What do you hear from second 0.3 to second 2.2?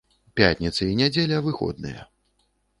Пятніца і нядзеля выходныя.